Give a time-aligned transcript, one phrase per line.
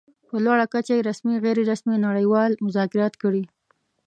[0.27, 3.43] په لوړه کچه يې رسمي، غیر رسمي او نړۍوال مذاکرات کړي.